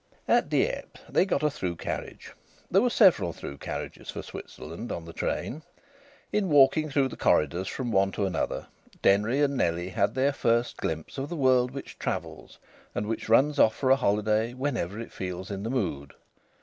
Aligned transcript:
At 0.27 0.49
Dieppe 0.49 0.99
they 1.07 1.25
got 1.27 1.43
a 1.43 1.51
through 1.51 1.75
carriage. 1.75 2.33
There 2.71 2.81
were 2.81 2.89
several 2.89 3.33
through 3.33 3.59
carriages 3.59 4.09
for 4.09 4.23
Switzerland 4.23 4.91
on 4.91 5.05
the 5.05 5.13
train. 5.13 5.61
In 6.33 6.49
walking 6.49 6.89
through 6.89 7.09
the 7.09 7.15
corridors 7.15 7.67
from 7.67 7.91
one 7.91 8.11
to 8.13 8.25
another 8.25 8.65
Denry 9.03 9.41
and 9.43 9.55
Nellie 9.55 9.89
had 9.89 10.15
their 10.15 10.33
first 10.33 10.77
glimpse 10.77 11.19
of 11.19 11.29
the 11.29 11.35
world 11.35 11.69
which 11.69 11.99
travels 11.99 12.57
and 12.95 13.05
which 13.05 13.29
runs 13.29 13.59
off 13.59 13.75
for 13.75 13.91
a 13.91 13.95
holiday 13.95 14.55
whenever 14.55 14.99
it 14.99 15.13
feels 15.13 15.51
in 15.51 15.61
the 15.61 15.69
mood. 15.69 16.15